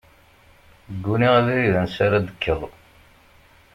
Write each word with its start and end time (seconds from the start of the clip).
Gguniɣ 0.95 1.33
abrid 1.39 1.75
ansi 1.81 1.99
ara 2.05 2.17
d-tekkeḍ. 2.19 2.61